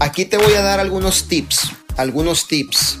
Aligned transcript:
aquí 0.00 0.24
te 0.24 0.36
voy 0.36 0.54
a 0.54 0.62
dar 0.62 0.80
algunos 0.80 1.28
tips, 1.28 1.70
algunos 1.96 2.46
tips 2.46 3.00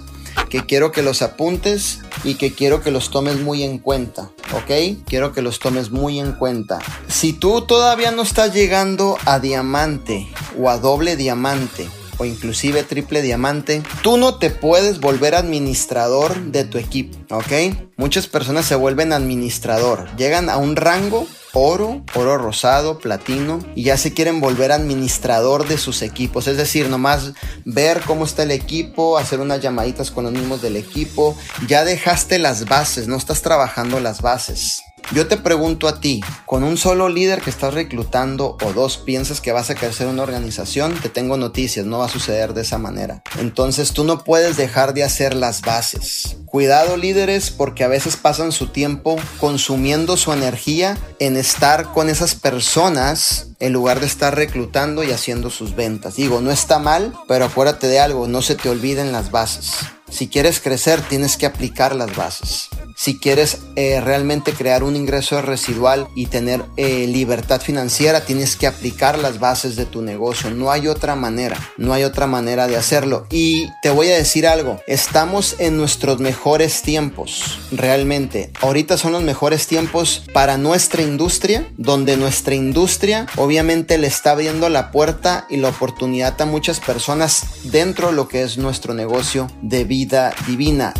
que 0.50 0.64
quiero 0.64 0.92
que 0.92 1.02
los 1.02 1.22
apuntes 1.22 2.00
y 2.24 2.34
que 2.34 2.52
quiero 2.52 2.82
que 2.82 2.90
los 2.90 3.10
tomes 3.10 3.40
muy 3.40 3.62
en 3.62 3.78
cuenta, 3.78 4.30
¿ok? 4.52 4.98
Quiero 5.06 5.32
que 5.32 5.42
los 5.42 5.58
tomes 5.58 5.90
muy 5.90 6.20
en 6.20 6.32
cuenta. 6.32 6.78
Si 7.08 7.32
tú 7.32 7.62
todavía 7.62 8.10
no 8.10 8.22
estás 8.22 8.54
llegando 8.54 9.18
a 9.24 9.38
diamante 9.38 10.28
o 10.58 10.70
a 10.70 10.78
doble 10.78 11.16
diamante, 11.16 11.88
o 12.18 12.24
inclusive 12.24 12.82
triple 12.82 13.20
diamante, 13.20 13.82
tú 14.02 14.16
no 14.16 14.36
te 14.36 14.50
puedes 14.50 15.00
volver 15.00 15.34
administrador 15.34 16.34
de 16.44 16.64
tu 16.64 16.78
equipo, 16.78 17.18
¿ok? 17.34 17.76
Muchas 17.96 18.26
personas 18.26 18.66
se 18.66 18.74
vuelven 18.74 19.12
administrador, 19.12 20.08
llegan 20.16 20.48
a 20.48 20.56
un 20.56 20.76
rango 20.76 21.26
oro, 21.56 22.02
oro 22.14 22.36
rosado, 22.36 22.98
platino, 22.98 23.60
y 23.74 23.84
ya 23.84 23.96
se 23.96 24.12
quieren 24.12 24.40
volver 24.40 24.72
administrador 24.72 25.66
de 25.66 25.78
sus 25.78 26.02
equipos. 26.02 26.48
Es 26.48 26.58
decir, 26.58 26.90
nomás 26.90 27.32
ver 27.64 28.02
cómo 28.06 28.24
está 28.24 28.42
el 28.42 28.50
equipo, 28.50 29.16
hacer 29.16 29.40
unas 29.40 29.62
llamaditas 29.62 30.10
con 30.10 30.24
los 30.24 30.32
mismos 30.32 30.60
del 30.60 30.76
equipo. 30.76 31.36
Ya 31.66 31.84
dejaste 31.84 32.38
las 32.38 32.66
bases, 32.66 33.08
no 33.08 33.16
estás 33.16 33.40
trabajando 33.40 34.00
las 34.00 34.20
bases. 34.20 34.82
Yo 35.12 35.28
te 35.28 35.36
pregunto 35.36 35.86
a 35.86 36.00
ti, 36.00 36.20
con 36.46 36.64
un 36.64 36.76
solo 36.76 37.08
líder 37.08 37.40
que 37.40 37.50
estás 37.50 37.74
reclutando 37.74 38.56
o 38.60 38.72
dos 38.72 38.96
piensas 38.96 39.40
que 39.40 39.52
vas 39.52 39.70
a 39.70 39.76
crecer 39.76 40.08
una 40.08 40.24
organización, 40.24 40.94
te 41.00 41.08
tengo 41.08 41.36
noticias, 41.36 41.86
no 41.86 41.98
va 41.98 42.06
a 42.06 42.10
suceder 42.10 42.54
de 42.54 42.62
esa 42.62 42.78
manera. 42.78 43.22
Entonces 43.38 43.92
tú 43.92 44.02
no 44.02 44.24
puedes 44.24 44.56
dejar 44.56 44.94
de 44.94 45.04
hacer 45.04 45.34
las 45.34 45.62
bases. 45.62 46.36
Cuidado 46.46 46.96
líderes 46.96 47.50
porque 47.50 47.84
a 47.84 47.88
veces 47.88 48.16
pasan 48.16 48.50
su 48.50 48.66
tiempo 48.68 49.16
consumiendo 49.38 50.16
su 50.16 50.32
energía 50.32 50.98
en 51.20 51.36
estar 51.36 51.92
con 51.92 52.08
esas 52.08 52.34
personas 52.34 53.48
en 53.60 53.72
lugar 53.72 54.00
de 54.00 54.06
estar 54.06 54.34
reclutando 54.34 55.04
y 55.04 55.12
haciendo 55.12 55.50
sus 55.50 55.76
ventas. 55.76 56.16
Digo, 56.16 56.40
no 56.40 56.50
está 56.50 56.80
mal, 56.80 57.14
pero 57.28 57.44
acuérdate 57.44 57.86
de 57.86 58.00
algo, 58.00 58.26
no 58.26 58.42
se 58.42 58.56
te 58.56 58.68
olviden 58.68 59.12
las 59.12 59.30
bases. 59.30 59.72
Si 60.10 60.28
quieres 60.28 60.60
crecer, 60.60 61.00
tienes 61.00 61.36
que 61.36 61.46
aplicar 61.46 61.94
las 61.94 62.14
bases. 62.16 62.68
Si 62.98 63.18
quieres 63.18 63.58
eh, 63.76 64.00
realmente 64.00 64.54
crear 64.54 64.82
un 64.82 64.96
ingreso 64.96 65.42
residual 65.42 66.08
y 66.14 66.26
tener 66.26 66.64
eh, 66.78 67.06
libertad 67.06 67.60
financiera, 67.60 68.22
tienes 68.22 68.56
que 68.56 68.66
aplicar 68.66 69.18
las 69.18 69.38
bases 69.38 69.76
de 69.76 69.84
tu 69.84 70.00
negocio. 70.00 70.50
No 70.50 70.70
hay 70.72 70.88
otra 70.88 71.14
manera, 71.14 71.58
no 71.76 71.92
hay 71.92 72.04
otra 72.04 72.26
manera 72.26 72.66
de 72.66 72.78
hacerlo. 72.78 73.26
Y 73.30 73.68
te 73.82 73.90
voy 73.90 74.08
a 74.08 74.16
decir 74.16 74.46
algo, 74.46 74.80
estamos 74.86 75.56
en 75.58 75.76
nuestros 75.76 76.20
mejores 76.20 76.80
tiempos, 76.80 77.58
realmente. 77.70 78.50
Ahorita 78.62 78.96
son 78.96 79.12
los 79.12 79.22
mejores 79.22 79.66
tiempos 79.66 80.24
para 80.32 80.56
nuestra 80.56 81.02
industria, 81.02 81.68
donde 81.76 82.16
nuestra 82.16 82.54
industria 82.54 83.26
obviamente 83.36 83.98
le 83.98 84.06
está 84.06 84.30
abriendo 84.30 84.70
la 84.70 84.90
puerta 84.90 85.46
y 85.50 85.58
la 85.58 85.68
oportunidad 85.68 86.40
a 86.40 86.46
muchas 86.46 86.80
personas 86.80 87.44
dentro 87.64 88.08
de 88.08 88.14
lo 88.14 88.26
que 88.26 88.42
es 88.42 88.56
nuestro 88.56 88.94
negocio 88.94 89.48
de 89.60 89.84
vida 89.84 90.34
divina. 90.46 90.94